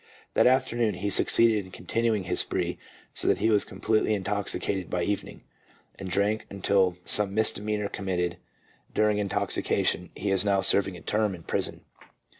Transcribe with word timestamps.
That 0.33 0.47
afternoon 0.47 0.95
he 0.95 1.11
succeeded 1.11 1.63
in 1.63 1.71
con 1.71 1.85
tinuing 1.85 2.23
his 2.23 2.39
spree 2.39 2.79
so 3.13 3.27
that 3.27 3.37
he 3.37 3.51
was 3.51 3.63
completely 3.63 4.17
intoxi 4.19 4.59
cated 4.59 4.89
by 4.89 5.03
evening, 5.03 5.43
and 5.93 6.09
drank 6.09 6.47
until 6.49 6.93
through 6.93 7.01
some 7.05 7.35
misdemeanour 7.35 7.87
committed 7.89 8.37
during 8.95 9.19
intoxication 9.19 10.09
he 10.15 10.31
is 10.31 10.43
now 10.43 10.61
serving 10.61 10.97
a 10.97 11.01
term 11.01 11.35
in 11.35 11.43
prison. 11.43 11.81